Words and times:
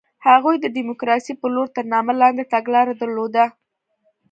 هغوی 0.27 0.55
د 0.59 0.65
ډیموکراسۍ 0.75 1.33
په 1.41 1.47
لور 1.55 1.67
تر 1.75 1.83
نامه 1.93 2.13
لاندې 2.21 2.43
تګلاره 2.53 2.93
درلوده. 3.01 3.45